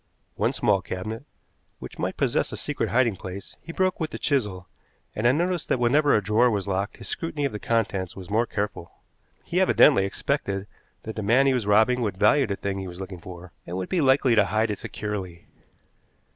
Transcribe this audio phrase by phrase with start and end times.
[0.33, 1.25] One small cabinet,
[1.77, 4.67] which might possess a secret hiding place, he broke with the chisel,
[5.15, 8.27] and I noticed that whenever a drawer was locked his scrutiny of the contents was
[8.27, 8.93] more careful.
[9.43, 10.65] He evidently expected
[11.03, 13.77] that the man he was robbing would value the thing he was looking for, and
[13.77, 15.45] would be likely to hide it securely.